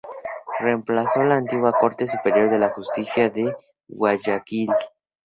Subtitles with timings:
[0.59, 3.55] Reemplazó a la antigua Corte Superior de Justicia de
[3.87, 4.71] Guayaquil.